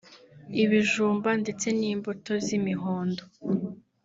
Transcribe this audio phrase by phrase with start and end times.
[0.63, 3.23] ibijumba ndetse n’imbuto z’imihondo